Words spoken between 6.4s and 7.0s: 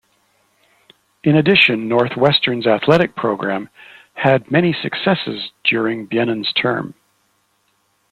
term.